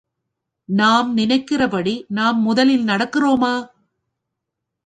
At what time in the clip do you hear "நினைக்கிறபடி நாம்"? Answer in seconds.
1.17-2.41